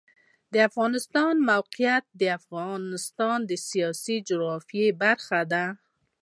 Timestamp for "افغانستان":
0.69-1.33, 2.39-3.37